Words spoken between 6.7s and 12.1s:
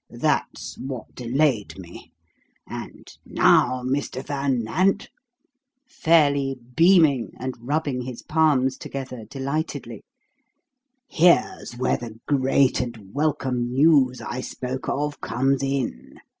beaming, and rubbing his palms together delightedly "here's where